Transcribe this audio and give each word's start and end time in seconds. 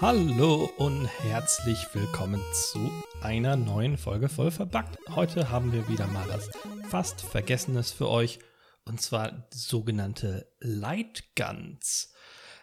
Hallo 0.00 0.70
und 0.78 1.06
herzlich 1.06 1.86
willkommen 1.92 2.40
zu 2.54 2.90
einer 3.20 3.56
neuen 3.56 3.98
Folge 3.98 4.30
voll 4.30 4.50
verbackt. 4.50 4.96
Heute 5.10 5.50
haben 5.50 5.74
wir 5.74 5.86
wieder 5.86 6.06
mal 6.06 6.26
was 6.28 6.48
fast 6.88 7.20
Vergessenes 7.20 7.92
für 7.92 8.08
euch 8.08 8.38
und 8.86 9.02
zwar 9.02 9.46
sogenannte 9.52 10.50
Lightguns. 10.60 12.14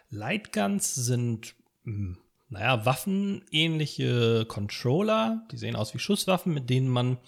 Lightguns 0.08 0.92
sind, 0.96 1.54
hm, 1.84 2.18
naja, 2.50 2.84
waffenähnliche 2.84 4.44
Controller, 4.46 5.46
die 5.52 5.56
sehen 5.56 5.76
aus 5.76 5.94
wie 5.94 6.00
Schusswaffen, 6.00 6.52
mit 6.52 6.68
denen 6.68 6.88
man 6.88 7.18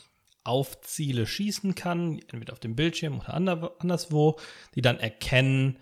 auf 0.45 0.81
Ziele 0.81 1.27
schießen 1.27 1.77
kann, 1.77 2.19
entweder 2.19 2.53
auf 2.53 2.61
dem 2.61 2.75
Bildschirm 2.75 3.21
oder 3.21 3.35
anderswo, 3.79 4.39
die 4.75 4.83
dann 4.83 4.99
erkennen, 4.99 5.79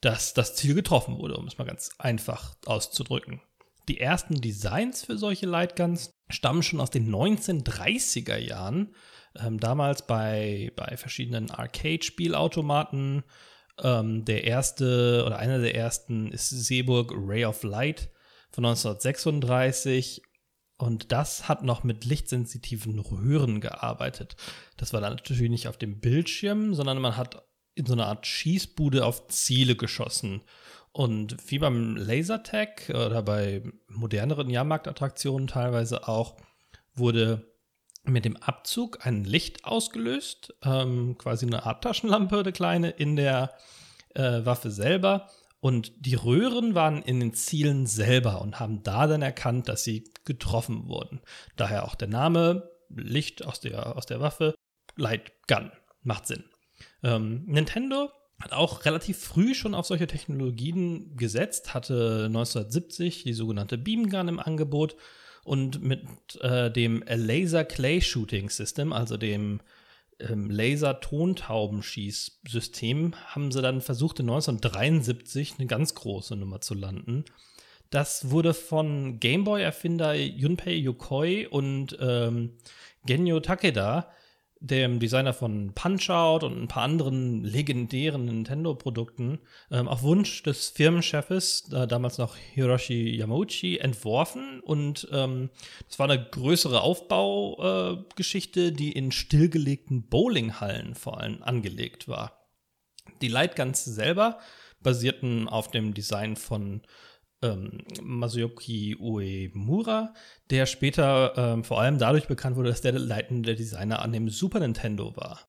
dass 0.00 0.34
das 0.34 0.56
Ziel 0.56 0.74
getroffen 0.74 1.18
wurde, 1.18 1.36
um 1.36 1.46
es 1.46 1.58
mal 1.58 1.64
ganz 1.64 1.90
einfach 1.98 2.56
auszudrücken. 2.66 3.40
Die 3.88 4.00
ersten 4.00 4.40
Designs 4.40 5.04
für 5.04 5.16
solche 5.16 5.46
Lightguns 5.46 6.12
stammen 6.28 6.62
schon 6.62 6.80
aus 6.80 6.90
den 6.90 7.08
1930er 7.14 8.36
Jahren. 8.36 8.94
Ähm, 9.38 9.60
damals 9.60 10.06
bei, 10.06 10.72
bei 10.74 10.96
verschiedenen 10.96 11.50
Arcade-Spielautomaten. 11.50 13.22
Ähm, 13.82 14.24
der 14.24 14.44
erste 14.44 15.22
oder 15.26 15.38
einer 15.38 15.58
der 15.58 15.74
ersten 15.74 16.32
ist 16.32 16.50
Seeburg 16.50 17.12
Ray 17.14 17.44
of 17.44 17.62
Light 17.62 18.10
von 18.50 18.64
1936. 18.64 20.22
Und 20.76 21.12
das 21.12 21.48
hat 21.48 21.62
noch 21.62 21.84
mit 21.84 22.04
lichtsensitiven 22.04 22.98
Röhren 22.98 23.60
gearbeitet. 23.60 24.36
Das 24.76 24.92
war 24.92 25.00
dann 25.00 25.14
natürlich 25.14 25.50
nicht 25.50 25.68
auf 25.68 25.76
dem 25.76 26.00
Bildschirm, 26.00 26.74
sondern 26.74 27.00
man 27.00 27.16
hat 27.16 27.42
in 27.74 27.86
so 27.86 27.92
einer 27.92 28.06
Art 28.06 28.26
Schießbude 28.26 29.04
auf 29.04 29.28
Ziele 29.28 29.76
geschossen. 29.76 30.42
Und 30.92 31.36
wie 31.50 31.58
beim 31.58 31.96
Lasertag 31.96 32.88
oder 32.90 33.22
bei 33.22 33.62
moderneren 33.88 34.50
Jahrmarktattraktionen 34.50 35.46
teilweise 35.46 36.08
auch, 36.08 36.36
wurde 36.94 37.46
mit 38.04 38.24
dem 38.24 38.36
Abzug 38.36 39.06
ein 39.06 39.24
Licht 39.24 39.64
ausgelöst, 39.64 40.54
ähm, 40.64 41.16
quasi 41.18 41.46
eine 41.46 41.64
Art 41.64 41.84
Taschenlampe, 41.84 42.40
eine 42.40 42.52
kleine, 42.52 42.90
in 42.90 43.16
der 43.16 43.54
äh, 44.14 44.44
Waffe 44.44 44.70
selber. 44.70 45.28
Und 45.60 45.92
die 46.06 46.14
Röhren 46.14 46.74
waren 46.74 47.02
in 47.02 47.20
den 47.20 47.34
Zielen 47.34 47.86
selber 47.86 48.40
und 48.40 48.58
haben 48.58 48.82
da 48.82 49.06
dann 49.06 49.22
erkannt, 49.22 49.68
dass 49.68 49.84
sie 49.84 50.04
getroffen 50.24 50.88
wurden. 50.88 51.20
Daher 51.56 51.84
auch 51.84 51.94
der 51.94 52.08
Name 52.08 52.70
Licht 52.88 53.44
aus 53.44 53.60
der, 53.60 53.96
aus 53.96 54.06
der 54.06 54.20
Waffe, 54.20 54.54
Light 54.96 55.32
Gun. 55.46 55.70
Macht 56.02 56.26
Sinn. 56.26 56.44
Ähm, 57.02 57.44
Nintendo 57.46 58.10
hat 58.40 58.52
auch 58.52 58.86
relativ 58.86 59.18
früh 59.18 59.54
schon 59.54 59.74
auf 59.74 59.86
solche 59.86 60.06
Technologien 60.06 61.14
gesetzt, 61.16 61.74
hatte 61.74 62.24
1970 62.26 63.24
die 63.24 63.34
sogenannte 63.34 63.76
Beamgun 63.76 64.28
im 64.28 64.38
Angebot 64.38 64.96
und 65.44 65.82
mit 65.82 66.06
äh, 66.40 66.70
dem 66.70 67.04
Laser 67.06 67.64
Clay 67.64 68.00
Shooting 68.00 68.48
System, 68.48 68.94
also 68.94 69.18
dem 69.18 69.60
ähm, 70.28 70.50
Laser-Tontaubenschießsystem, 70.50 73.14
haben 73.26 73.52
sie 73.52 73.62
dann 73.62 73.80
versucht, 73.80 74.18
in 74.20 74.28
1973 74.30 75.54
eine 75.58 75.66
ganz 75.66 75.94
große 75.94 76.36
Nummer 76.36 76.60
zu 76.60 76.74
landen. 76.74 77.24
Das 77.90 78.30
wurde 78.30 78.54
von 78.54 79.18
Gameboy-Erfinder 79.18 80.14
Junpei 80.14 80.74
Yokoi 80.74 81.46
und 81.46 81.98
ähm, 82.00 82.52
Genyo 83.04 83.40
Takeda 83.40 84.12
dem 84.60 85.00
Designer 85.00 85.32
von 85.32 85.72
Punch-Out 85.74 86.44
und 86.44 86.62
ein 86.62 86.68
paar 86.68 86.82
anderen 86.82 87.42
legendären 87.42 88.26
Nintendo-Produkten 88.26 89.38
ähm, 89.70 89.88
auf 89.88 90.02
Wunsch 90.02 90.42
des 90.42 90.68
Firmenchefes, 90.68 91.72
äh, 91.72 91.86
damals 91.86 92.18
noch 92.18 92.36
Hiroshi 92.36 93.16
Yamauchi, 93.16 93.78
entworfen. 93.78 94.60
Und 94.60 95.08
ähm, 95.12 95.48
das 95.88 95.98
war 95.98 96.10
eine 96.10 96.22
größere 96.22 96.82
Aufbaugeschichte, 96.82 98.66
äh, 98.66 98.72
die 98.72 98.92
in 98.92 99.12
stillgelegten 99.12 100.08
Bowlinghallen 100.08 100.94
vor 100.94 101.18
allem 101.18 101.42
angelegt 101.42 102.06
war. 102.06 102.46
Die 103.22 103.28
Lightguns 103.28 103.84
selber 103.84 104.38
basierten 104.82 105.48
auf 105.48 105.70
dem 105.70 105.94
Design 105.94 106.36
von 106.36 106.82
ähm, 107.42 107.78
Masuyuki 108.02 108.96
Uemura, 108.98 110.14
der 110.50 110.66
später 110.66 111.34
ähm, 111.36 111.64
vor 111.64 111.80
allem 111.80 111.98
dadurch 111.98 112.26
bekannt 112.26 112.56
wurde, 112.56 112.70
dass 112.70 112.82
der 112.82 112.92
leitende 112.92 113.54
Designer 113.54 114.02
an 114.02 114.12
dem 114.12 114.28
Super 114.28 114.60
Nintendo 114.60 115.16
war. 115.16 115.46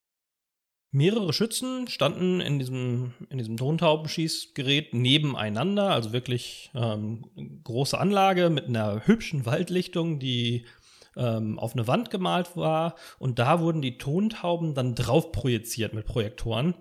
Mehrere 0.94 1.31
Schützen 1.31 1.88
standen 1.88 2.41
in 2.41 2.59
diesem, 2.59 3.13
in 3.29 3.38
diesem 3.38 3.56
Tontaubenschießgerät 3.56 4.94
nebeneinander, 4.94 5.90
also 5.91 6.12
wirklich 6.12 6.69
ähm, 6.75 7.62
große 7.63 7.97
Anlage 7.97 8.50
mit 8.50 8.66
einer 8.68 9.08
hübschen 9.08 9.46
Waldlichtung, 9.46 10.19
die 10.19 10.66
ähm, 11.16 11.59
auf 11.59 11.73
eine 11.73 11.88
Wand 11.88 12.09
gemalt 12.09 12.58
war. 12.58 12.96
Und 13.19 13.40
da 13.40 13.62
wurden 13.62 13.81
die 13.81 13.97
Tontauben 13.97 14.73
dann 14.73 14.94
drauf 14.94 15.31
projiziert 15.31 15.94
mit 15.94 16.06
Projektoren. 16.06 16.75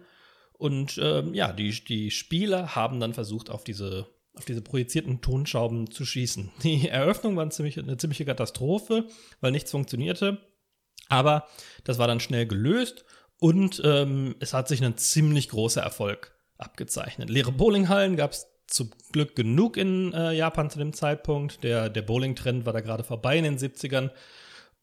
Und 0.54 0.98
ähm, 1.02 1.32
ja, 1.32 1.52
die, 1.52 1.70
die 1.84 2.10
Spieler 2.10 2.74
haben 2.74 2.98
dann 2.98 3.14
versucht, 3.14 3.48
auf 3.48 3.62
diese 3.62 4.08
auf 4.40 4.46
diese 4.46 4.62
projizierten 4.62 5.20
Tonschrauben 5.20 5.90
zu 5.90 6.06
schießen. 6.06 6.50
Die 6.62 6.88
Eröffnung 6.88 7.36
war 7.36 7.42
eine 7.42 7.50
ziemliche, 7.50 7.80
eine 7.80 7.98
ziemliche 7.98 8.24
Katastrophe, 8.24 9.06
weil 9.42 9.52
nichts 9.52 9.70
funktionierte. 9.70 10.38
Aber 11.10 11.46
das 11.84 11.98
war 11.98 12.06
dann 12.06 12.20
schnell 12.20 12.46
gelöst 12.46 13.04
und 13.38 13.82
ähm, 13.84 14.34
es 14.40 14.54
hat 14.54 14.68
sich 14.68 14.82
ein 14.82 14.96
ziemlich 14.96 15.50
großer 15.50 15.82
Erfolg 15.82 16.32
abgezeichnet. 16.56 17.28
Leere 17.28 17.52
Bowlinghallen 17.52 18.16
gab 18.16 18.32
es 18.32 18.46
zum 18.66 18.90
Glück 19.12 19.36
genug 19.36 19.76
in 19.76 20.14
äh, 20.14 20.32
Japan 20.32 20.70
zu 20.70 20.78
dem 20.78 20.94
Zeitpunkt. 20.94 21.62
Der, 21.64 21.90
der 21.90 22.02
Bowling-Trend 22.02 22.64
war 22.64 22.72
da 22.72 22.80
gerade 22.80 23.04
vorbei 23.04 23.36
in 23.36 23.44
den 23.44 23.58
70ern. 23.58 24.10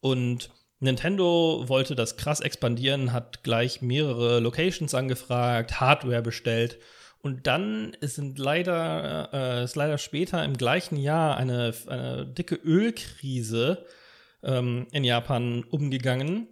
Und 0.02 0.52
Nintendo 0.80 1.64
wollte 1.68 1.96
das 1.96 2.18
krass 2.18 2.42
expandieren, 2.42 3.12
hat 3.14 3.44
gleich 3.44 3.82
mehrere 3.82 4.40
Locations 4.40 4.94
angefragt, 4.94 5.80
Hardware 5.80 6.22
bestellt 6.22 6.78
und 7.22 7.48
dann 7.48 7.96
sind 8.02 8.40
leider, 8.40 9.30
äh, 9.34 9.64
ist 9.64 9.76
leider 9.76 9.98
später 9.98 10.44
im 10.44 10.56
gleichen 10.56 10.98
Jahr 10.98 11.38
eine, 11.38 11.74
eine 11.88 12.26
dicke 12.26 12.56
Ölkrise 12.56 13.86
ähm, 14.44 14.88
in 14.92 15.04
Japan 15.04 15.64
umgegangen. 15.64 16.48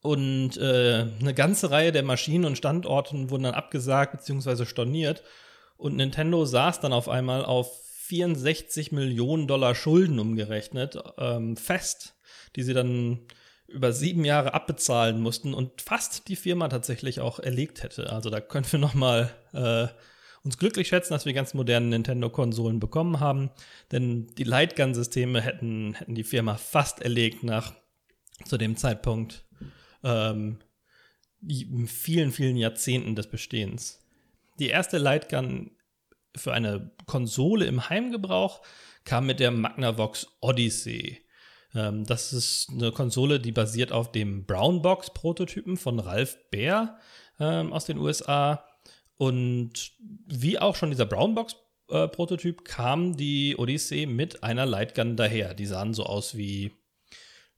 Und 0.00 0.58
äh, 0.58 1.06
eine 1.20 1.32
ganze 1.34 1.70
Reihe 1.70 1.92
der 1.92 2.02
Maschinen 2.02 2.44
und 2.44 2.58
Standorten 2.58 3.30
wurden 3.30 3.44
dann 3.44 3.54
abgesagt 3.54 4.12
bzw. 4.12 4.66
storniert. 4.66 5.22
Und 5.76 5.96
Nintendo 5.96 6.44
saß 6.44 6.80
dann 6.80 6.92
auf 6.92 7.08
einmal 7.08 7.44
auf 7.44 7.80
64 8.06 8.92
Millionen 8.92 9.46
Dollar 9.46 9.74
Schulden 9.74 10.18
umgerechnet, 10.18 10.98
ähm, 11.18 11.56
fest, 11.56 12.14
die 12.54 12.62
sie 12.62 12.74
dann 12.74 13.20
über 13.66 13.92
sieben 13.92 14.24
Jahre 14.24 14.54
abbezahlen 14.54 15.20
mussten 15.20 15.54
und 15.54 15.82
fast 15.82 16.28
die 16.28 16.36
Firma 16.36 16.68
tatsächlich 16.68 17.20
auch 17.20 17.38
erlegt 17.38 17.82
hätte. 17.82 18.12
Also 18.12 18.30
da 18.30 18.40
können 18.40 18.70
wir 18.70 18.78
noch 18.80 18.94
mal 18.94 19.30
äh, 19.52 19.88
uns 20.44 20.58
glücklich 20.58 20.88
schätzen, 20.88 21.14
dass 21.14 21.24
wir 21.24 21.32
ganz 21.32 21.54
modernen 21.54 21.88
Nintendo-Konsolen 21.88 22.78
bekommen 22.78 23.20
haben, 23.20 23.50
denn 23.92 24.26
die 24.36 24.44
Lightgun-Systeme 24.44 25.40
hätten, 25.40 25.94
hätten 25.94 26.14
die 26.14 26.24
Firma 26.24 26.56
fast 26.56 27.00
erlegt 27.00 27.42
nach 27.42 27.72
zu 28.44 28.58
dem 28.58 28.76
Zeitpunkt 28.76 29.44
ähm, 30.02 30.58
vielen, 31.86 32.32
vielen 32.32 32.56
Jahrzehnten 32.56 33.14
des 33.14 33.28
Bestehens. 33.28 34.00
Die 34.58 34.68
erste 34.68 34.98
Lightgun 34.98 35.70
für 36.36 36.52
eine 36.52 36.90
Konsole 37.06 37.64
im 37.66 37.88
Heimgebrauch 37.88 38.62
kam 39.04 39.26
mit 39.26 39.40
der 39.40 39.50
Magnavox 39.50 40.26
Odyssey. 40.40 41.23
Ähm, 41.74 42.04
das 42.04 42.32
ist 42.32 42.70
eine 42.70 42.92
Konsole, 42.92 43.40
die 43.40 43.52
basiert 43.52 43.92
auf 43.92 44.12
dem 44.12 44.44
Brownbox-Prototypen 44.46 45.76
von 45.76 45.98
Ralph 45.98 46.38
Baer 46.50 46.98
ähm, 47.40 47.72
aus 47.72 47.84
den 47.86 47.98
USA. 47.98 48.64
Und 49.16 49.92
wie 50.26 50.58
auch 50.58 50.76
schon 50.76 50.90
dieser 50.90 51.06
Brownbox-Prototyp 51.06 52.60
äh, 52.60 52.64
kam 52.64 53.16
die 53.16 53.56
Odyssey 53.56 54.06
mit 54.06 54.42
einer 54.42 54.66
Lightgun 54.66 55.16
daher. 55.16 55.54
Die 55.54 55.66
sahen 55.66 55.94
so 55.94 56.04
aus 56.04 56.36
wie 56.36 56.72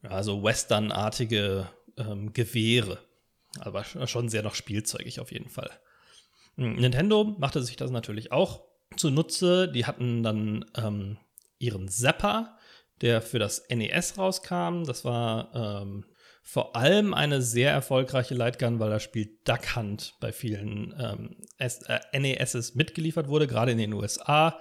ja, 0.02 0.22
so 0.22 0.42
Western-artige 0.42 1.68
ähm, 1.96 2.32
Gewehre. 2.32 2.98
Aber 3.60 3.84
schon 3.84 4.28
sehr 4.28 4.42
noch 4.42 4.54
spielzeugig 4.54 5.20
auf 5.20 5.32
jeden 5.32 5.48
Fall. 5.48 5.70
Hm, 6.56 6.76
Nintendo 6.76 7.24
machte 7.38 7.62
sich 7.62 7.76
das 7.76 7.90
natürlich 7.90 8.32
auch 8.32 8.62
zunutze. 8.96 9.68
Die 9.68 9.86
hatten 9.86 10.22
dann 10.22 10.64
ähm, 10.76 11.18
ihren 11.58 11.88
Zapper, 11.88 12.58
der 13.00 13.22
für 13.22 13.38
das 13.38 13.64
NES 13.68 14.18
rauskam. 14.18 14.84
Das 14.84 15.04
war 15.04 15.50
ähm, 15.54 16.04
vor 16.42 16.76
allem 16.76 17.12
eine 17.12 17.42
sehr 17.42 17.72
erfolgreiche 17.72 18.34
Lightgun, 18.34 18.78
weil 18.78 18.90
das 18.90 19.02
Spiel 19.02 19.38
Duck 19.44 19.74
Hunt 19.74 20.14
bei 20.20 20.32
vielen 20.32 20.94
ähm, 20.98 21.36
äh, 21.58 22.18
NESs 22.18 22.74
mitgeliefert 22.74 23.28
wurde, 23.28 23.46
gerade 23.46 23.72
in 23.72 23.78
den 23.78 23.92
USA 23.92 24.58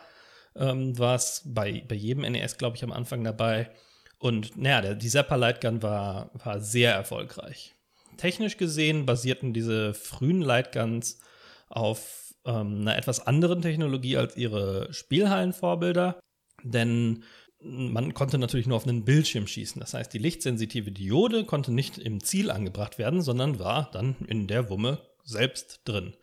ähm, 0.56 0.98
war 0.98 1.16
es 1.16 1.44
bei, 1.46 1.84
bei 1.88 1.96
jedem 1.96 2.24
NES, 2.32 2.58
glaube 2.58 2.78
ich, 2.78 2.84
am 2.84 2.92
Anfang 2.92 3.24
dabei. 3.24 3.70
Und 4.18 4.58
naja, 4.58 4.94
die 4.96 5.10
Zappa 5.10 5.36
Lightgun 5.36 5.84
war, 5.84 6.32
war 6.34 6.60
sehr 6.60 6.94
erfolgreich. 6.94 7.76
Technisch 8.18 8.58
gesehen 8.58 9.06
basierten 9.06 9.54
diese 9.54 9.94
frühen 9.94 10.42
Lightguns 10.42 11.20
auf 11.68 12.34
ähm, 12.46 12.82
einer 12.82 12.98
etwas 12.98 13.26
anderen 13.28 13.62
Technologie 13.62 14.18
als 14.18 14.38
ihre 14.38 14.92
Spielhallenvorbilder, 14.94 16.20
denn 16.64 17.24
man 17.66 18.14
konnte 18.14 18.38
natürlich 18.38 18.68
nur 18.68 18.78
auf 18.78 18.88
einen 18.88 19.06
Bildschirm 19.06 19.48
schießen. 19.48 19.80
Das 19.80 19.94
heißt, 19.94 20.14
die 20.14 20.20
lichtsensitive 20.20 20.92
Diode 20.92 21.46
konnte 21.46 21.74
nicht 21.74 21.98
im 21.98 22.24
Ziel 22.24 22.52
angebracht 22.52 22.98
werden, 22.98 23.22
sondern 23.22 23.60
war 23.60 23.90
dann 23.92 24.16
in 24.28 24.48
der 24.48 24.70
Wumme 24.70 25.00
selbst 25.24 25.82
drin. 25.86 26.16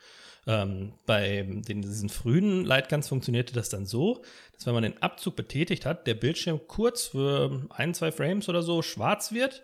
Ähm, 0.46 0.94
bei 1.06 1.42
den, 1.42 1.82
diesen 1.82 2.08
frühen 2.08 2.64
Lightguns 2.64 3.08
funktionierte 3.08 3.54
das 3.54 3.68
dann 3.68 3.86
so, 3.86 4.22
dass 4.52 4.66
wenn 4.66 4.74
man 4.74 4.82
den 4.82 5.02
Abzug 5.02 5.36
betätigt 5.36 5.86
hat, 5.86 6.06
der 6.06 6.14
Bildschirm 6.14 6.60
kurz 6.66 7.06
für 7.06 7.66
ein, 7.70 7.94
zwei 7.94 8.12
Frames 8.12 8.48
oder 8.48 8.62
so 8.62 8.82
schwarz 8.82 9.32
wird 9.32 9.62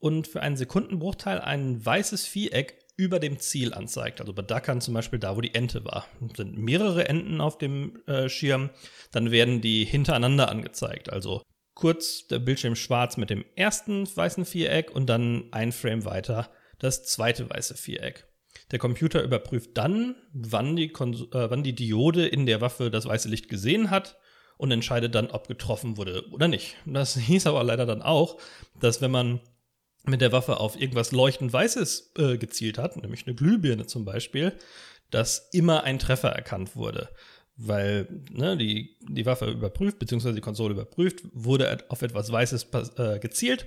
und 0.00 0.26
für 0.26 0.40
einen 0.42 0.56
Sekundenbruchteil 0.56 1.40
ein 1.40 1.84
weißes 1.84 2.26
Viereck 2.26 2.78
über 2.98 3.20
dem 3.20 3.38
Ziel 3.38 3.72
anzeigt. 3.72 4.20
Also 4.20 4.34
bei 4.34 4.42
Duckern 4.42 4.82
zum 4.82 4.92
Beispiel 4.92 5.20
da, 5.20 5.36
wo 5.36 5.40
die 5.40 5.54
Ente 5.54 5.84
war. 5.84 6.06
Sind 6.36 6.58
mehrere 6.58 7.08
Enten 7.08 7.40
auf 7.40 7.56
dem 7.56 8.02
äh, 8.06 8.28
Schirm, 8.28 8.70
dann 9.12 9.30
werden 9.30 9.60
die 9.60 9.84
hintereinander 9.84 10.50
angezeigt. 10.50 11.10
Also 11.10 11.42
kurz 11.74 12.26
der 12.26 12.40
Bildschirm 12.40 12.74
schwarz 12.74 13.16
mit 13.16 13.30
dem 13.30 13.44
ersten 13.54 14.04
weißen 14.04 14.44
Viereck 14.44 14.90
und 14.90 15.06
dann 15.06 15.44
ein 15.52 15.70
Frame 15.70 16.04
weiter 16.04 16.50
das 16.80 17.04
zweite 17.04 17.48
weiße 17.48 17.76
Viereck. 17.76 18.26
Der 18.72 18.80
Computer 18.80 19.22
überprüft 19.22 19.70
dann, 19.74 20.16
wann 20.32 20.74
die, 20.74 20.88
Kons 20.88 21.22
äh, 21.32 21.50
wann 21.50 21.62
die 21.62 21.76
Diode 21.76 22.26
in 22.26 22.46
der 22.46 22.60
Waffe 22.60 22.90
das 22.90 23.06
weiße 23.06 23.28
Licht 23.28 23.48
gesehen 23.48 23.90
hat 23.90 24.18
und 24.56 24.72
entscheidet 24.72 25.14
dann, 25.14 25.30
ob 25.30 25.46
getroffen 25.46 25.96
wurde 25.96 26.24
oder 26.32 26.48
nicht. 26.48 26.74
Das 26.84 27.14
hieß 27.16 27.46
aber 27.46 27.62
leider 27.62 27.86
dann 27.86 28.02
auch, 28.02 28.40
dass 28.80 29.00
wenn 29.00 29.12
man 29.12 29.40
mit 30.08 30.20
der 30.20 30.32
Waffe 30.32 30.58
auf 30.58 30.80
irgendwas 30.80 31.12
leuchtend 31.12 31.52
Weißes 31.52 32.12
äh, 32.18 32.38
gezielt 32.38 32.78
hat, 32.78 32.96
nämlich 32.96 33.26
eine 33.26 33.34
Glühbirne 33.34 33.86
zum 33.86 34.04
Beispiel, 34.04 34.52
dass 35.10 35.48
immer 35.52 35.84
ein 35.84 35.98
Treffer 35.98 36.30
erkannt 36.30 36.76
wurde. 36.76 37.08
Weil 37.56 38.08
ne, 38.30 38.56
die, 38.56 38.96
die 39.00 39.26
Waffe 39.26 39.50
überprüft, 39.50 39.98
beziehungsweise 39.98 40.34
die 40.36 40.40
Konsole 40.40 40.74
überprüft, 40.74 41.24
wurde 41.32 41.84
auf 41.88 42.02
etwas 42.02 42.30
Weißes 42.30 42.68
äh, 42.96 43.18
gezielt. 43.18 43.66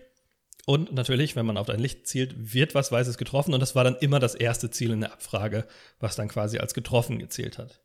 Und 0.65 0.93
natürlich, 0.93 1.35
wenn 1.35 1.45
man 1.45 1.57
auf 1.57 1.69
ein 1.69 1.79
Licht 1.79 2.07
zielt, 2.07 2.53
wird 2.53 2.75
was 2.75 2.91
Weißes 2.91 3.17
getroffen. 3.17 3.53
Und 3.53 3.59
das 3.59 3.75
war 3.75 3.83
dann 3.83 3.97
immer 3.97 4.19
das 4.19 4.35
erste 4.35 4.69
Ziel 4.69 4.91
in 4.91 5.01
der 5.01 5.11
Abfrage, 5.11 5.65
was 5.99 6.15
dann 6.15 6.29
quasi 6.29 6.59
als 6.59 6.73
getroffen 6.73 7.19
gezählt 7.19 7.57
hat. 7.57 7.81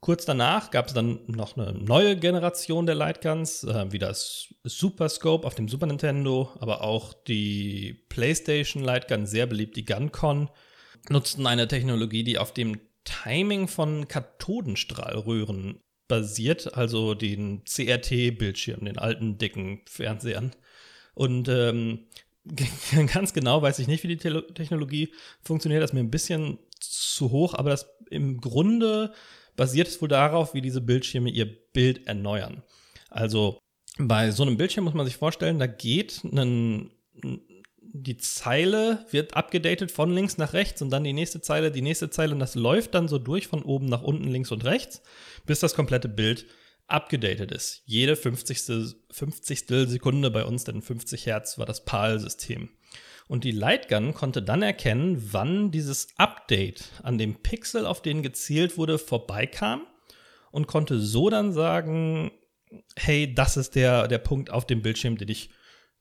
Kurz 0.00 0.24
danach 0.24 0.70
gab 0.70 0.88
es 0.88 0.94
dann 0.94 1.20
noch 1.26 1.56
eine 1.56 1.72
neue 1.72 2.16
Generation 2.16 2.86
der 2.86 2.94
Lightguns, 2.94 3.64
äh, 3.64 3.90
wie 3.90 3.98
das 3.98 4.54
Super 4.62 5.08
Scope 5.08 5.46
auf 5.46 5.54
dem 5.54 5.68
Super 5.68 5.86
Nintendo, 5.86 6.50
aber 6.60 6.82
auch 6.82 7.14
die 7.14 8.04
PlayStation 8.08 8.82
Lightgun, 8.82 9.26
sehr 9.26 9.46
beliebt, 9.46 9.76
die 9.76 9.84
GunCon, 9.84 10.50
nutzten 11.08 11.46
eine 11.46 11.66
Technologie, 11.66 12.24
die 12.24 12.38
auf 12.38 12.52
dem 12.52 12.80
Timing 13.04 13.68
von 13.68 14.08
Kathodenstrahlröhren 14.08 15.80
basiert, 16.08 16.74
also 16.74 17.14
den 17.14 17.64
CRT-Bildschirm, 17.64 18.84
den 18.84 18.98
alten 18.98 19.38
dicken 19.38 19.82
Fernsehern. 19.86 20.52
Und 21.14 21.48
ähm, 21.48 22.06
ganz 23.12 23.32
genau 23.32 23.62
weiß 23.62 23.78
ich 23.78 23.88
nicht, 23.88 24.04
wie 24.04 24.08
die 24.08 24.18
Te 24.18 24.46
Technologie 24.54 25.12
funktioniert. 25.42 25.82
Das 25.82 25.90
ist 25.90 25.94
mir 25.94 26.00
ein 26.00 26.10
bisschen 26.10 26.58
zu 26.78 27.30
hoch, 27.30 27.54
aber 27.54 27.70
das 27.70 27.88
im 28.10 28.40
Grunde 28.40 29.12
basiert 29.56 29.88
es 29.88 30.00
wohl 30.00 30.08
darauf, 30.08 30.54
wie 30.54 30.60
diese 30.60 30.80
Bildschirme 30.80 31.30
ihr 31.30 31.46
Bild 31.72 32.06
erneuern. 32.06 32.62
Also 33.10 33.58
bei 33.98 34.30
so 34.30 34.42
einem 34.42 34.56
Bildschirm 34.56 34.84
muss 34.84 34.94
man 34.94 35.06
sich 35.06 35.16
vorstellen, 35.16 35.58
da 35.58 35.66
geht 35.66 36.22
ein, 36.24 36.90
die 37.80 38.16
Zeile 38.18 39.06
wird 39.10 39.34
abgedatet 39.34 39.90
von 39.90 40.12
links 40.12 40.36
nach 40.36 40.52
rechts 40.52 40.82
und 40.82 40.90
dann 40.90 41.04
die 41.04 41.14
nächste 41.14 41.40
Zeile, 41.40 41.70
die 41.70 41.82
nächste 41.82 42.10
Zeile 42.10 42.34
und 42.34 42.40
das 42.40 42.54
läuft 42.54 42.94
dann 42.94 43.08
so 43.08 43.18
durch 43.18 43.46
von 43.46 43.62
oben 43.62 43.86
nach 43.86 44.02
unten, 44.02 44.28
links 44.28 44.52
und 44.52 44.64
rechts, 44.64 45.02
bis 45.46 45.60
das 45.60 45.74
komplette 45.74 46.08
Bild 46.08 46.46
abgedatet 46.86 47.50
ist. 47.50 47.82
Jede 47.84 48.16
50. 48.16 48.94
50. 49.10 49.64
Sekunde 49.88 50.30
bei 50.30 50.44
uns, 50.44 50.64
denn 50.64 50.82
50 50.82 51.26
Hertz 51.26 51.58
war 51.58 51.66
das 51.66 51.84
PAL-System. 51.84 52.68
Und 53.28 53.44
die 53.44 53.50
Lightgun 53.50 54.14
konnte 54.14 54.42
dann 54.42 54.62
erkennen, 54.62 55.32
wann 55.32 55.70
dieses 55.70 56.08
Update 56.16 56.92
an 57.02 57.18
dem 57.18 57.42
Pixel, 57.42 57.86
auf 57.86 58.02
den 58.02 58.22
gezielt 58.22 58.78
wurde, 58.78 58.98
vorbeikam 58.98 59.86
und 60.52 60.68
konnte 60.68 61.00
so 61.00 61.28
dann 61.28 61.52
sagen, 61.52 62.30
hey, 62.96 63.34
das 63.34 63.56
ist 63.56 63.74
der, 63.74 64.08
der 64.08 64.18
Punkt 64.18 64.50
auf 64.50 64.66
dem 64.66 64.82
Bildschirm, 64.82 65.16
den 65.16 65.28
ich 65.28 65.50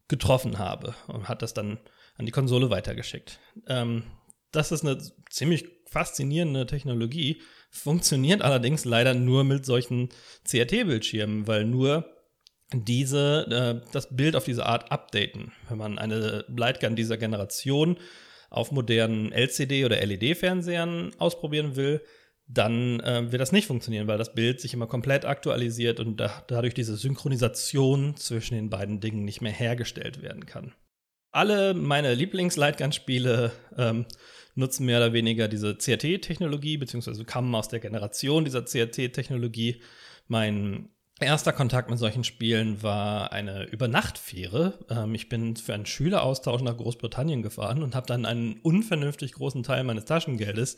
getroffen 0.08 0.60
habe 0.60 0.94
und 1.08 1.28
hat 1.28 1.42
das 1.42 1.54
dann 1.54 1.80
an 2.18 2.26
die 2.26 2.32
Konsole 2.32 2.70
weitergeschickt. 2.70 3.40
Ähm, 3.68 4.04
das 4.52 4.72
ist 4.72 4.86
eine 4.86 5.00
ziemlich 5.30 5.66
faszinierende 5.88 6.66
Technologie, 6.66 7.42
funktioniert 7.70 8.42
allerdings 8.42 8.86
leider 8.86 9.14
nur 9.14 9.44
mit 9.44 9.66
solchen 9.66 10.10
CRT-Bildschirmen, 10.48 11.48
weil 11.48 11.66
nur 11.66 12.15
diese, 12.84 13.82
äh, 13.84 13.92
das 13.94 14.16
Bild 14.16 14.36
auf 14.36 14.44
diese 14.44 14.66
Art 14.66 14.92
updaten. 14.92 15.54
Wenn 15.70 15.78
man 15.78 15.98
eine 15.98 16.44
Lightgun 16.50 16.96
dieser 16.96 17.18
Generation 17.18 17.98
auf 18.50 18.72
modernen 18.72 19.32
LCD- 19.32 19.86
oder 19.86 20.04
LED-Fernsehern 20.06 21.12
ausprobieren 21.18 21.76
will, 21.76 22.02
dann 22.48 23.00
äh, 23.00 23.32
wird 23.32 23.42
das 23.42 23.52
nicht 23.52 23.68
funktionieren, 23.68 24.08
weil 24.08 24.18
das 24.18 24.36
Bild 24.36 24.62
sich 24.62 24.74
immer 24.74 24.88
komplett 24.88 25.26
aktualisiert 25.26 26.00
und 26.00 26.18
da, 26.18 26.44
dadurch 26.48 26.74
diese 26.74 26.96
Synchronisation 26.96 28.18
zwischen 28.18 28.56
den 28.56 28.70
beiden 28.70 29.00
Dingen 29.00 29.26
nicht 29.26 29.42
mehr 29.42 29.52
hergestellt 29.52 30.22
werden 30.22 30.46
kann. 30.46 30.74
Alle 31.32 31.74
meine 31.74 32.14
Lieblings-Lightgun-Spiele 32.14 33.52
ähm, 33.78 34.06
nutzen 34.54 34.86
mehr 34.86 34.98
oder 35.00 35.14
weniger 35.14 35.48
diese 35.48 35.76
CRT-Technologie, 35.76 36.78
beziehungsweise 36.78 37.26
kamen 37.26 37.54
aus 37.56 37.68
der 37.68 37.80
Generation 37.80 38.46
dieser 38.46 38.64
CRT-Technologie. 38.64 39.82
Mein 40.28 40.90
Erster 41.22 41.54
Kontakt 41.54 41.90
mit 41.90 41.98
solchen 41.98 42.26
Spielen 42.26 42.84
war 42.84 43.32
eine 43.32 43.64
Übernachtfähre. 43.68 44.80
Ähm, 44.90 45.16
ich 45.16 45.30
bin 45.30 45.56
für 45.56 45.74
einen 45.74 45.86
Schüleraustausch 45.86 46.62
nach 46.62 46.76
Großbritannien 46.76 47.42
gefahren 47.42 47.84
und 47.84 47.96
habe 47.96 48.06
dann 48.06 48.26
einen 48.26 48.60
unvernünftig 48.60 49.32
großen 49.32 49.64
Teil 49.64 49.86
meines 49.86 50.04
Taschengeldes, 50.04 50.76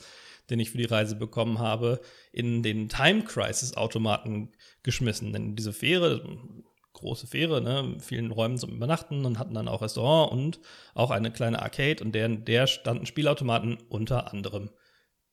den 0.52 0.60
ich 0.60 0.70
für 0.70 0.78
die 0.78 0.86
Reise 0.86 1.16
bekommen 1.16 1.58
habe, 1.58 2.02
in 2.32 2.62
den 2.62 2.88
Time 2.88 3.24
Crisis 3.24 3.76
Automaten 3.76 4.52
geschmissen. 4.84 5.34
Denn 5.34 5.56
diese 5.56 5.74
Fähre, 5.74 6.22
große 6.94 7.26
Fähre, 7.26 7.60
ne, 7.60 7.98
vielen 8.00 8.30
Räumen 8.30 8.60
zum 8.60 8.74
Übernachten 8.74 9.26
und 9.26 9.40
hatten 9.40 9.56
dann 9.56 9.68
auch 9.68 9.82
Restaurant 9.82 10.32
und 10.32 10.60
auch 10.94 11.10
eine 11.10 11.32
kleine 11.32 11.64
Arcade 11.64 12.04
und 12.04 12.14
der, 12.14 12.30
der 12.30 12.68
standen 12.68 13.08
Spielautomaten 13.08 13.80
unter 13.90 14.32
anderem 14.32 14.70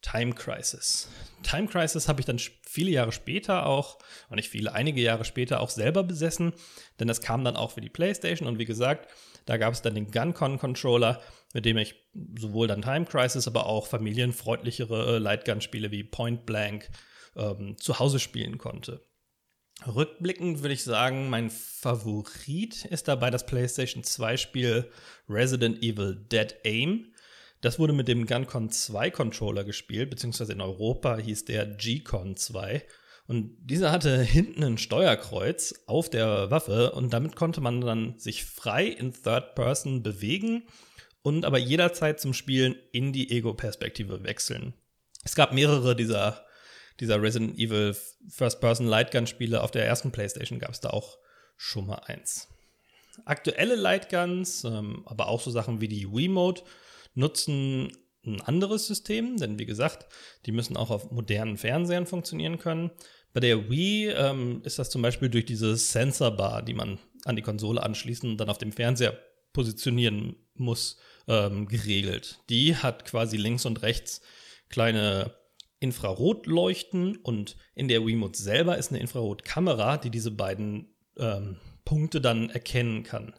Time 0.04 0.34
Crisis. 0.34 1.08
Time 1.42 1.66
Crisis 1.66 2.08
habe 2.08 2.20
ich 2.20 2.26
dann 2.26 2.38
viele 2.38 2.90
Jahre 2.90 3.12
später 3.12 3.66
auch, 3.66 3.98
und 4.28 4.36
nicht 4.36 4.50
viele, 4.50 4.72
einige 4.74 5.00
Jahre 5.00 5.24
später 5.24 5.60
auch 5.60 5.70
selber 5.70 6.04
besessen, 6.04 6.52
denn 7.00 7.08
das 7.08 7.22
kam 7.22 7.42
dann 7.42 7.56
auch 7.56 7.72
für 7.72 7.80
die 7.80 7.88
PlayStation 7.88 8.46
und 8.46 8.58
wie 8.58 8.66
gesagt, 8.66 9.08
da 9.46 9.56
gab 9.56 9.72
es 9.72 9.82
dann 9.82 9.94
den 9.94 10.10
GunCon-Controller, 10.10 11.20
mit 11.54 11.64
dem 11.64 11.78
ich 11.78 11.94
sowohl 12.38 12.66
dann 12.66 12.82
Time 12.82 13.06
Crisis, 13.06 13.46
aber 13.46 13.66
auch 13.66 13.86
familienfreundlichere 13.86 15.16
äh, 15.16 15.18
Lightgun-Spiele 15.18 15.90
wie 15.90 16.04
Point 16.04 16.44
Blank 16.44 16.90
ähm, 17.36 17.76
zu 17.78 17.98
Hause 17.98 18.20
spielen 18.20 18.58
konnte. 18.58 19.02
Rückblickend 19.86 20.62
würde 20.62 20.74
ich 20.74 20.84
sagen, 20.84 21.28
mein 21.30 21.50
Favorit 21.50 22.84
ist 22.86 23.08
dabei 23.08 23.30
das 23.30 23.44
PlayStation 23.46 24.02
2-Spiel 24.02 24.90
Resident 25.28 25.82
Evil 25.82 26.16
Dead 26.30 26.54
Aim. 26.64 27.13
Das 27.64 27.78
wurde 27.78 27.94
mit 27.94 28.08
dem 28.08 28.26
GunCon 28.26 28.68
2 28.68 29.10
Controller 29.10 29.64
gespielt, 29.64 30.10
beziehungsweise 30.10 30.52
in 30.52 30.60
Europa 30.60 31.16
hieß 31.16 31.46
der 31.46 31.64
G-Con 31.64 32.36
2. 32.36 32.84
Und 33.26 33.56
dieser 33.58 33.90
hatte 33.90 34.20
hinten 34.20 34.62
ein 34.62 34.76
Steuerkreuz 34.76 35.74
auf 35.86 36.10
der 36.10 36.50
Waffe 36.50 36.92
und 36.92 37.14
damit 37.14 37.36
konnte 37.36 37.62
man 37.62 37.80
dann 37.80 38.18
sich 38.18 38.44
frei 38.44 38.84
in 38.84 39.14
Third 39.14 39.54
Person 39.54 40.02
bewegen 40.02 40.64
und 41.22 41.46
aber 41.46 41.56
jederzeit 41.56 42.20
zum 42.20 42.34
Spielen 42.34 42.76
in 42.92 43.14
die 43.14 43.30
Ego-Perspektive 43.30 44.24
wechseln. 44.24 44.74
Es 45.24 45.34
gab 45.34 45.54
mehrere 45.54 45.96
dieser, 45.96 46.44
dieser 47.00 47.22
Resident 47.22 47.58
Evil 47.58 47.96
First-Person 48.28 48.86
Lightgun-Spiele. 48.86 49.62
Auf 49.62 49.70
der 49.70 49.86
ersten 49.86 50.12
PlayStation 50.12 50.58
gab 50.58 50.72
es 50.72 50.80
da 50.80 50.90
auch 50.90 51.16
schon 51.56 51.86
mal 51.86 52.02
eins. 52.04 52.46
Aktuelle 53.24 53.76
Lightguns, 53.76 54.64
ähm, 54.64 55.02
aber 55.06 55.28
auch 55.28 55.40
so 55.40 55.50
Sachen 55.50 55.80
wie 55.80 55.88
die 55.88 56.12
Wiimote 56.12 56.62
nutzen 57.14 57.92
ein 58.26 58.40
anderes 58.40 58.86
System, 58.86 59.36
denn 59.36 59.58
wie 59.58 59.66
gesagt, 59.66 60.06
die 60.46 60.52
müssen 60.52 60.76
auch 60.76 60.90
auf 60.90 61.10
modernen 61.10 61.56
Fernsehern 61.56 62.06
funktionieren 62.06 62.58
können. 62.58 62.90
Bei 63.32 63.40
der 63.40 63.68
Wii 63.68 64.08
ähm, 64.10 64.62
ist 64.64 64.78
das 64.78 64.90
zum 64.90 65.02
Beispiel 65.02 65.28
durch 65.28 65.44
diese 65.44 65.76
Sensorbar, 65.76 66.62
die 66.62 66.74
man 66.74 66.98
an 67.24 67.36
die 67.36 67.42
Konsole 67.42 67.82
anschließen 67.82 68.30
und 68.30 68.38
dann 68.38 68.48
auf 68.48 68.58
dem 68.58 68.72
Fernseher 68.72 69.18
positionieren 69.52 70.36
muss, 70.54 70.98
ähm, 71.28 71.66
geregelt. 71.66 72.40
Die 72.48 72.76
hat 72.76 73.04
quasi 73.04 73.36
links 73.36 73.66
und 73.66 73.82
rechts 73.82 74.20
kleine 74.68 75.34
Infrarotleuchten 75.80 77.16
und 77.16 77.56
in 77.74 77.88
der 77.88 78.06
Wiimote 78.06 78.40
selber 78.40 78.78
ist 78.78 78.90
eine 78.90 79.00
Infrarotkamera, 79.00 79.98
die 79.98 80.10
diese 80.10 80.30
beiden 80.30 80.94
ähm, 81.18 81.58
Punkte 81.84 82.20
dann 82.20 82.50
erkennen 82.50 83.02
kann. 83.02 83.34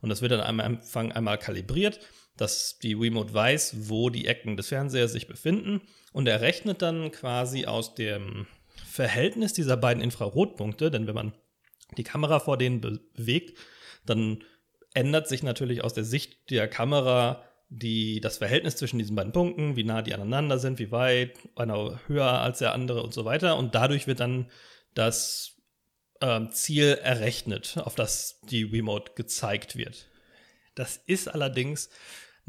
Und 0.00 0.10
das 0.10 0.22
wird 0.22 0.32
dann 0.32 0.40
am 0.40 0.60
Anfang 0.60 1.10
einmal 1.10 1.38
kalibriert, 1.38 1.98
dass 2.38 2.78
die 2.78 2.94
Remote 2.94 3.34
weiß, 3.34 3.88
wo 3.88 4.08
die 4.08 4.26
Ecken 4.26 4.56
des 4.56 4.68
Fernsehers 4.68 5.12
sich 5.12 5.26
befinden. 5.26 5.82
Und 6.12 6.26
er 6.26 6.40
rechnet 6.40 6.80
dann 6.80 7.10
quasi 7.10 7.66
aus 7.66 7.94
dem 7.94 8.46
Verhältnis 8.86 9.52
dieser 9.52 9.76
beiden 9.76 10.02
Infrarotpunkte, 10.02 10.90
denn 10.90 11.06
wenn 11.06 11.14
man 11.14 11.34
die 11.96 12.04
Kamera 12.04 12.40
vor 12.40 12.56
denen 12.56 12.80
bewegt, 12.80 13.58
dann 14.06 14.44
ändert 14.94 15.28
sich 15.28 15.42
natürlich 15.42 15.84
aus 15.84 15.94
der 15.94 16.04
Sicht 16.04 16.50
der 16.50 16.68
Kamera 16.68 17.44
die, 17.68 18.20
das 18.20 18.38
Verhältnis 18.38 18.76
zwischen 18.76 18.98
diesen 18.98 19.14
beiden 19.14 19.32
Punkten, 19.32 19.76
wie 19.76 19.84
nah 19.84 20.00
die 20.00 20.14
aneinander 20.14 20.58
sind, 20.58 20.78
wie 20.78 20.90
weit, 20.90 21.36
einer 21.54 22.00
höher 22.06 22.40
als 22.40 22.58
der 22.58 22.72
andere 22.72 23.02
und 23.02 23.12
so 23.12 23.24
weiter. 23.24 23.56
Und 23.56 23.74
dadurch 23.74 24.06
wird 24.06 24.20
dann 24.20 24.50
das 24.94 25.56
ähm, 26.20 26.50
Ziel 26.50 26.98
errechnet, 27.02 27.78
auf 27.78 27.94
das 27.94 28.40
die 28.48 28.62
Remote 28.62 29.12
gezeigt 29.14 29.76
wird. 29.76 30.08
Das 30.74 30.96
ist 30.96 31.28
allerdings 31.28 31.90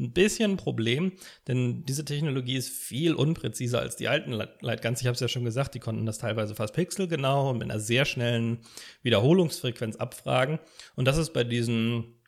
ein 0.00 0.12
bisschen 0.12 0.52
ein 0.52 0.56
Problem, 0.56 1.12
denn 1.46 1.84
diese 1.84 2.04
Technologie 2.04 2.56
ist 2.56 2.70
viel 2.70 3.14
unpräziser 3.14 3.80
als 3.80 3.96
die 3.96 4.08
alten 4.08 4.32
Lightguns. 4.32 5.00
Ich 5.00 5.06
habe 5.06 5.14
es 5.14 5.20
ja 5.20 5.28
schon 5.28 5.44
gesagt, 5.44 5.74
die 5.74 5.80
konnten 5.80 6.06
das 6.06 6.18
teilweise 6.18 6.54
fast 6.54 6.74
pixelgenau 6.74 7.50
und 7.50 7.58
mit 7.58 7.70
einer 7.70 7.80
sehr 7.80 8.04
schnellen 8.04 8.58
Wiederholungsfrequenz 9.02 9.96
abfragen. 9.96 10.58
Und 10.96 11.06
das 11.06 11.18
ist 11.18 11.32
bei 11.32 11.44
diesen 11.44 12.19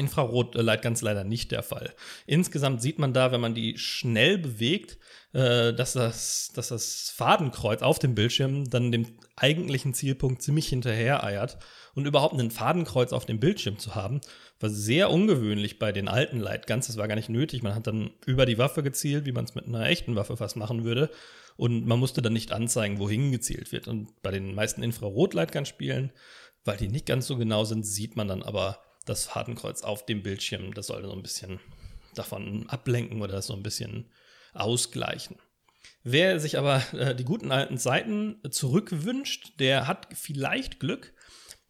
Infrarot-Lightguns 0.00 1.02
leider 1.02 1.22
nicht 1.22 1.52
der 1.52 1.62
Fall. 1.62 1.94
Insgesamt 2.26 2.82
sieht 2.82 2.98
man 2.98 3.12
da, 3.12 3.30
wenn 3.30 3.40
man 3.40 3.54
die 3.54 3.78
schnell 3.78 4.38
bewegt, 4.38 4.98
äh, 5.32 5.72
dass, 5.72 5.92
das, 5.92 6.50
dass 6.54 6.68
das 6.68 7.12
Fadenkreuz 7.14 7.82
auf 7.82 8.00
dem 8.00 8.16
Bildschirm 8.16 8.68
dann 8.68 8.90
dem 8.90 9.06
eigentlichen 9.36 9.94
Zielpunkt 9.94 10.42
ziemlich 10.42 10.68
hinterher 10.68 11.22
eiert. 11.22 11.58
Und 11.94 12.06
überhaupt 12.06 12.38
ein 12.38 12.50
Fadenkreuz 12.50 13.12
auf 13.12 13.26
dem 13.26 13.40
Bildschirm 13.40 13.78
zu 13.78 13.94
haben, 13.94 14.20
war 14.58 14.70
sehr 14.70 15.10
ungewöhnlich 15.10 15.78
bei 15.78 15.92
den 15.92 16.08
alten 16.08 16.40
Lightguns. 16.40 16.86
Das 16.86 16.96
war 16.96 17.08
gar 17.08 17.16
nicht 17.16 17.28
nötig. 17.28 17.62
Man 17.62 17.74
hat 17.74 17.86
dann 17.86 18.10
über 18.26 18.46
die 18.46 18.58
Waffe 18.58 18.82
gezielt, 18.82 19.26
wie 19.26 19.32
man 19.32 19.44
es 19.44 19.54
mit 19.54 19.66
einer 19.66 19.86
echten 19.86 20.16
Waffe 20.16 20.36
fast 20.36 20.56
machen 20.56 20.84
würde. 20.84 21.10
Und 21.56 21.86
man 21.86 21.98
musste 21.98 22.22
dann 22.22 22.32
nicht 22.32 22.52
anzeigen, 22.52 22.98
wohin 22.98 23.32
gezielt 23.32 23.70
wird. 23.72 23.86
Und 23.86 24.22
bei 24.22 24.30
den 24.30 24.54
meisten 24.54 24.82
Infrarot-Lightgun-Spielen, 24.82 26.12
weil 26.64 26.76
die 26.76 26.88
nicht 26.88 27.06
ganz 27.06 27.26
so 27.26 27.36
genau 27.36 27.64
sind, 27.64 27.86
sieht 27.86 28.16
man 28.16 28.28
dann 28.28 28.42
aber 28.42 28.80
das 29.06 29.24
Fadenkreuz 29.24 29.82
auf 29.82 30.06
dem 30.06 30.22
Bildschirm. 30.22 30.74
Das 30.74 30.88
sollte 30.88 31.08
so 31.08 31.14
ein 31.14 31.22
bisschen 31.22 31.60
davon 32.14 32.68
ablenken 32.68 33.22
oder 33.22 33.40
so 33.42 33.54
ein 33.54 33.62
bisschen 33.62 34.10
ausgleichen. 34.52 35.36
Wer 36.02 36.40
sich 36.40 36.58
aber 36.58 36.82
äh, 36.92 37.14
die 37.14 37.24
guten 37.24 37.52
alten 37.52 37.78
Zeiten 37.78 38.40
zurückwünscht, 38.50 39.58
der 39.58 39.86
hat 39.86 40.08
vielleicht 40.14 40.80
Glück, 40.80 41.12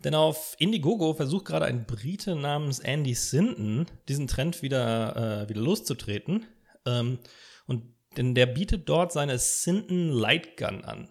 denn 0.04 0.14
auf 0.14 0.54
Indiegogo 0.58 1.14
versucht 1.14 1.44
gerade 1.46 1.66
ein 1.66 1.84
Brite 1.84 2.36
namens 2.36 2.78
Andy 2.78 3.14
Sinton, 3.14 3.86
diesen 4.08 4.28
Trend 4.28 4.62
wieder, 4.62 5.42
äh, 5.44 5.48
wieder 5.48 5.60
loszutreten. 5.60 6.46
Ähm, 6.86 7.18
und 7.66 7.94
denn 8.16 8.34
der 8.34 8.46
bietet 8.46 8.88
dort 8.88 9.12
seine 9.12 9.38
Sinton 9.38 10.08
Lightgun 10.10 10.84
an. 10.84 11.08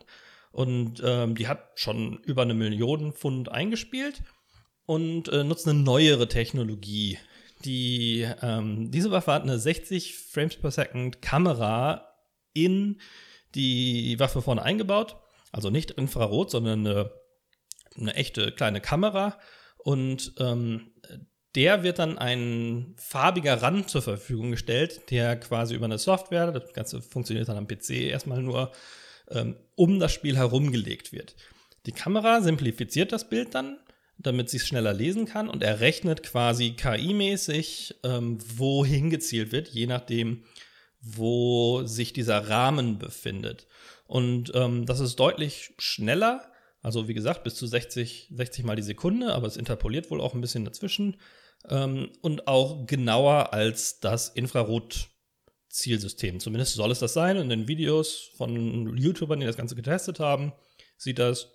Und 0.51 1.01
ähm, 1.05 1.35
die 1.35 1.47
hat 1.47 1.79
schon 1.79 2.17
über 2.23 2.41
eine 2.41 2.55
Million 2.55 3.13
Pfund 3.13 3.49
eingespielt 3.49 4.23
und 4.89 5.27
äh, 5.27 5.43
nutzt 5.43 5.67
eine 5.67 5.77
neuere 5.77 6.27
Technologie. 6.27 7.19
Die, 7.63 8.27
ähm, 8.41 8.89
diese 8.89 9.11
Waffe 9.11 9.31
hat 9.31 9.43
eine 9.43 9.59
60 9.59 10.17
Frames 10.17 10.55
per 10.55 10.71
Second 10.71 11.21
Kamera 11.21 12.15
in 12.53 12.99
die 13.53 14.19
Waffe 14.19 14.41
vorne 14.41 14.63
eingebaut. 14.63 15.17
Also 15.51 15.69
nicht 15.69 15.91
Infrarot, 15.91 16.49
sondern 16.49 16.87
eine, 16.87 17.11
eine 17.99 18.15
echte 18.15 18.51
kleine 18.51 18.81
Kamera. 18.81 19.37
Und 19.77 20.33
ähm, 20.39 20.89
der 21.53 21.83
wird 21.83 21.99
dann 21.99 22.17
ein 22.17 22.95
farbiger 22.97 23.61
Rand 23.61 23.91
zur 23.91 24.01
Verfügung 24.01 24.49
gestellt, 24.49 25.11
der 25.11 25.39
quasi 25.39 25.75
über 25.75 25.85
eine 25.85 25.99
Software, 25.99 26.51
das 26.51 26.73
Ganze 26.73 27.03
funktioniert 27.03 27.47
dann 27.47 27.57
am 27.57 27.67
PC 27.67 27.91
erstmal 27.91 28.41
nur, 28.41 28.71
ähm, 29.29 29.55
um 29.75 29.99
das 29.99 30.11
Spiel 30.11 30.35
herumgelegt 30.35 31.13
wird. 31.13 31.35
Die 31.85 31.91
Kamera 31.91 32.41
simplifiziert 32.41 33.11
das 33.11 33.29
Bild 33.29 33.53
dann 33.53 33.77
damit 34.19 34.49
sie 34.49 34.57
es 34.57 34.67
schneller 34.67 34.93
lesen 34.93 35.25
kann 35.25 35.49
und 35.49 35.63
er 35.63 35.79
rechnet 35.79 36.23
quasi 36.23 36.71
KI-mäßig, 36.71 37.95
ähm, 38.03 38.37
wohin 38.57 39.09
gezielt 39.09 39.51
wird, 39.51 39.69
je 39.69 39.87
nachdem, 39.87 40.43
wo 41.01 41.83
sich 41.85 42.11
dieser 42.11 42.49
Rahmen 42.49 42.99
befindet. 42.99 43.67
Und 44.05 44.51
ähm, 44.53 44.85
das 44.85 44.99
ist 44.99 45.15
deutlich 45.15 45.73
schneller, 45.79 46.51
also 46.81 47.07
wie 47.07 47.13
gesagt, 47.13 47.43
bis 47.43 47.55
zu 47.55 47.65
60, 47.65 48.31
60 48.35 48.65
mal 48.65 48.75
die 48.75 48.81
Sekunde, 48.81 49.33
aber 49.33 49.47
es 49.47 49.57
interpoliert 49.57 50.11
wohl 50.11 50.21
auch 50.21 50.33
ein 50.33 50.41
bisschen 50.41 50.65
dazwischen 50.65 51.17
ähm, 51.69 52.11
und 52.21 52.47
auch 52.47 52.85
genauer 52.85 53.53
als 53.53 53.99
das 53.99 54.29
Infrarot-Zielsystem. 54.29 56.39
Zumindest 56.39 56.75
soll 56.75 56.91
es 56.91 56.99
das 56.99 57.13
sein. 57.13 57.37
In 57.37 57.49
den 57.49 57.67
Videos 57.67 58.31
von 58.35 58.97
YouTubern, 58.97 59.39
die 59.39 59.45
das 59.45 59.57
Ganze 59.57 59.75
getestet 59.75 60.19
haben, 60.19 60.53
sieht 60.97 61.19
das 61.19 61.51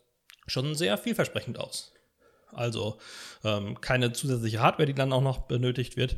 schon 0.47 0.75
sehr 0.75 0.99
vielversprechend 0.99 1.59
aus. 1.59 1.93
Also 2.54 2.99
ähm, 3.44 3.80
keine 3.80 4.12
zusätzliche 4.12 4.61
Hardware, 4.61 4.87
die 4.87 4.94
dann 4.94 5.12
auch 5.12 5.23
noch 5.23 5.38
benötigt 5.42 5.96
wird. 5.96 6.16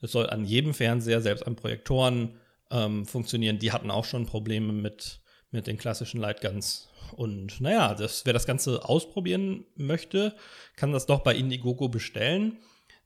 Es 0.00 0.12
soll 0.12 0.28
an 0.28 0.44
jedem 0.44 0.74
Fernseher, 0.74 1.20
selbst 1.20 1.46
an 1.46 1.56
Projektoren 1.56 2.38
ähm, 2.70 3.06
funktionieren. 3.06 3.58
Die 3.58 3.72
hatten 3.72 3.90
auch 3.90 4.04
schon 4.04 4.26
Probleme 4.26 4.72
mit, 4.72 5.20
mit 5.50 5.66
den 5.66 5.78
klassischen 5.78 6.20
Lightguns. 6.20 6.88
Und 7.14 7.60
naja, 7.60 7.94
das, 7.94 8.26
wer 8.26 8.32
das 8.32 8.46
Ganze 8.46 8.84
ausprobieren 8.84 9.64
möchte, 9.76 10.34
kann 10.76 10.92
das 10.92 11.06
doch 11.06 11.20
bei 11.20 11.34
Indiegogo 11.34 11.88
bestellen. 11.88 12.58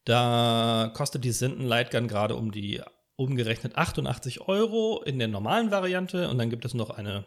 Da 0.05 0.91
kostet 0.95 1.25
die 1.25 1.33
Sinten 1.33 1.65
Lightgun 1.65 2.09
gerade 2.09 2.35
um 2.37 2.53
die 2.53 2.81
umgerechnet 3.17 3.77
88 3.77 4.49
Euro 4.49 5.03
in 5.05 5.19
der 5.19 5.29
normalen 5.29 5.71
Variante 5.71 6.31
und 6.31 6.39
dann 6.39 6.49
gibt 6.49 6.65
es 6.65 6.73
noch 6.73 6.89
eine 6.89 7.27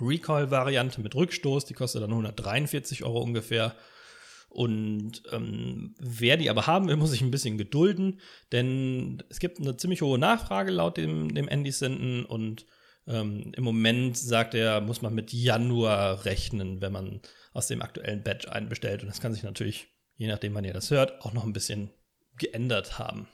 Recoil-Variante 0.00 1.00
mit 1.00 1.14
Rückstoß, 1.14 1.64
die 1.64 1.74
kostet 1.74 2.02
dann 2.02 2.10
143 2.10 3.04
Euro 3.04 3.20
ungefähr. 3.20 3.74
Und 4.54 5.24
ähm, 5.32 5.96
wer 5.98 6.36
die 6.36 6.48
aber 6.48 6.68
haben 6.68 6.86
will, 6.86 6.96
muss 6.96 7.10
sich 7.10 7.22
ein 7.22 7.32
bisschen 7.32 7.58
gedulden, 7.58 8.20
denn 8.52 9.22
es 9.28 9.40
gibt 9.40 9.58
eine 9.58 9.76
ziemlich 9.76 10.00
hohe 10.00 10.18
Nachfrage 10.18 10.70
laut 10.70 10.96
dem, 10.96 11.34
dem 11.34 11.48
Andy 11.48 11.72
Sinton 11.72 12.24
und 12.24 12.64
ähm, 13.08 13.52
im 13.56 13.64
Moment 13.64 14.16
sagt 14.16 14.54
er, 14.54 14.80
muss 14.80 15.02
man 15.02 15.12
mit 15.12 15.32
Januar 15.32 16.24
rechnen, 16.24 16.80
wenn 16.80 16.92
man 16.92 17.20
aus 17.52 17.66
dem 17.66 17.82
aktuellen 17.82 18.22
Batch 18.22 18.46
einen 18.46 18.68
bestellt. 18.68 19.02
Und 19.02 19.08
das 19.08 19.20
kann 19.20 19.34
sich 19.34 19.42
natürlich, 19.42 19.88
je 20.16 20.28
nachdem, 20.28 20.54
wann 20.54 20.64
ihr 20.64 20.72
das 20.72 20.90
hört, 20.92 21.20
auch 21.22 21.32
noch 21.32 21.44
ein 21.44 21.52
bisschen 21.52 21.90
geändert 22.38 22.98
haben. 22.98 23.26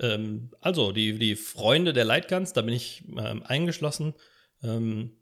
Ähm, 0.00 0.50
also, 0.60 0.90
die, 0.90 1.18
die 1.18 1.36
Freunde 1.36 1.92
der 1.92 2.04
Lightguns, 2.04 2.52
da 2.52 2.62
bin 2.62 2.74
ich 2.74 3.04
ähm, 3.16 3.44
eingeschlossen, 3.44 4.14
ähm, 4.62 5.17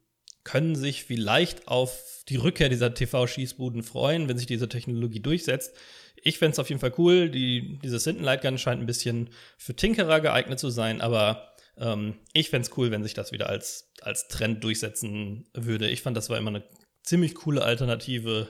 können 0.46 0.76
sich 0.76 1.02
vielleicht 1.02 1.66
auf 1.66 2.22
die 2.28 2.36
Rückkehr 2.36 2.68
dieser 2.68 2.94
TV-Schießbuden 2.94 3.82
freuen, 3.82 4.28
wenn 4.28 4.38
sich 4.38 4.46
diese 4.46 4.68
Technologie 4.68 5.18
durchsetzt. 5.18 5.74
Ich 6.14 6.38
fände 6.38 6.52
es 6.52 6.60
auf 6.60 6.68
jeden 6.68 6.80
Fall 6.80 6.94
cool. 6.98 7.28
Die, 7.28 7.80
diese 7.82 7.98
Sinton 7.98 8.22
Lightgun 8.22 8.56
scheint 8.56 8.80
ein 8.80 8.86
bisschen 8.86 9.30
für 9.58 9.74
Tinkerer 9.74 10.20
geeignet 10.20 10.60
zu 10.60 10.70
sein, 10.70 11.00
aber 11.00 11.52
ähm, 11.76 12.14
ich 12.32 12.50
fände 12.50 12.68
es 12.68 12.76
cool, 12.78 12.92
wenn 12.92 13.02
sich 13.02 13.12
das 13.12 13.32
wieder 13.32 13.48
als, 13.48 13.90
als 14.02 14.28
Trend 14.28 14.62
durchsetzen 14.62 15.48
würde. 15.52 15.90
Ich 15.90 16.02
fand, 16.02 16.16
das 16.16 16.30
war 16.30 16.38
immer 16.38 16.50
eine 16.50 16.62
ziemlich 17.02 17.34
coole 17.34 17.62
Alternative 17.62 18.48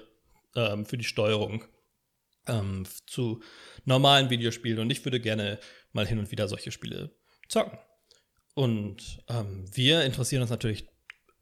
ähm, 0.54 0.84
für 0.84 0.98
die 0.98 1.04
Steuerung 1.04 1.64
ähm, 2.46 2.84
zu 3.06 3.40
normalen 3.86 4.28
Videospielen 4.28 4.80
und 4.80 4.90
ich 4.90 5.02
würde 5.06 5.18
gerne 5.18 5.58
mal 5.92 6.06
hin 6.06 6.18
und 6.18 6.30
wieder 6.30 6.46
solche 6.46 6.72
Spiele 6.72 7.16
zocken. 7.48 7.78
Und 8.52 9.24
ähm, 9.30 9.64
wir 9.72 10.04
interessieren 10.04 10.42
uns 10.42 10.50
natürlich 10.50 10.86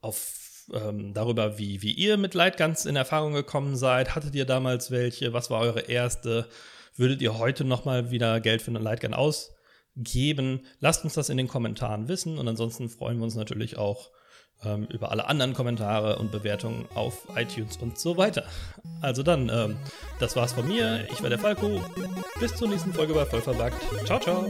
auf 0.04 0.44
ähm, 0.72 1.12
darüber, 1.14 1.58
wie, 1.58 1.82
wie 1.82 1.92
ihr 1.92 2.16
mit 2.16 2.34
Lightguns 2.34 2.86
in 2.86 2.96
Erfahrung 2.96 3.34
gekommen 3.34 3.76
seid. 3.76 4.14
Hattet 4.14 4.34
ihr 4.34 4.46
damals 4.46 4.90
welche? 4.90 5.32
Was 5.32 5.50
war 5.50 5.60
eure 5.60 5.80
erste? 5.80 6.48
Würdet 6.96 7.20
ihr 7.22 7.38
heute 7.38 7.64
nochmal 7.64 8.10
wieder 8.10 8.40
Geld 8.40 8.62
für 8.62 8.70
eine 8.70 8.78
Lightgun 8.78 9.14
ausgeben? 9.14 10.60
Lasst 10.80 11.04
uns 11.04 11.14
das 11.14 11.28
in 11.28 11.36
den 11.36 11.48
Kommentaren 11.48 12.08
wissen 12.08 12.38
und 12.38 12.46
ansonsten 12.48 12.88
freuen 12.88 13.18
wir 13.18 13.24
uns 13.24 13.34
natürlich 13.34 13.76
auch 13.76 14.10
ähm, 14.64 14.86
über 14.90 15.10
alle 15.10 15.26
anderen 15.26 15.54
Kommentare 15.54 16.16
und 16.18 16.30
Bewertungen 16.30 16.86
auf 16.94 17.26
iTunes 17.34 17.76
und 17.78 17.98
so 17.98 18.16
weiter. 18.16 18.44
Also 19.00 19.22
dann, 19.22 19.50
ähm, 19.52 19.76
das 20.20 20.36
war's 20.36 20.52
von 20.52 20.66
mir. 20.66 21.06
Ich 21.12 21.22
war 21.22 21.28
der 21.28 21.38
Falco. 21.38 21.82
Bis 22.40 22.54
zur 22.54 22.68
nächsten 22.68 22.92
Folge 22.92 23.14
bei 23.14 23.26
Vollverbackt. 23.26 23.82
Ciao, 24.06 24.20
ciao. 24.20 24.46